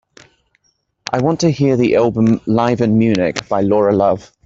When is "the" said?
1.77-1.95